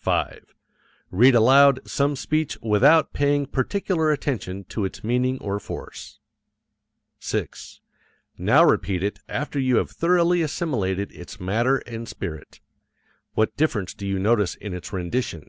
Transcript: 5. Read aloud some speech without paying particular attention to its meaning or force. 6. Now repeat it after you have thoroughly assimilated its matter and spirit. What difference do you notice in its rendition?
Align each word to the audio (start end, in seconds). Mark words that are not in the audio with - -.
5. 0.00 0.54
Read 1.12 1.36
aloud 1.36 1.78
some 1.88 2.16
speech 2.16 2.58
without 2.60 3.12
paying 3.12 3.46
particular 3.46 4.10
attention 4.10 4.64
to 4.64 4.84
its 4.84 5.04
meaning 5.04 5.38
or 5.38 5.60
force. 5.60 6.18
6. 7.20 7.80
Now 8.36 8.64
repeat 8.64 9.04
it 9.04 9.20
after 9.28 9.60
you 9.60 9.76
have 9.76 9.92
thoroughly 9.92 10.42
assimilated 10.42 11.12
its 11.12 11.38
matter 11.38 11.76
and 11.86 12.08
spirit. 12.08 12.58
What 13.34 13.56
difference 13.56 13.94
do 13.94 14.04
you 14.04 14.18
notice 14.18 14.56
in 14.56 14.74
its 14.74 14.92
rendition? 14.92 15.48